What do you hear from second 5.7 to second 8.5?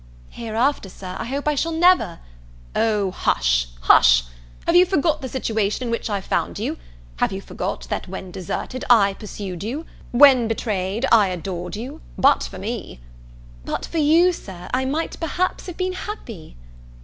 in which I found you? Have you forgot, that when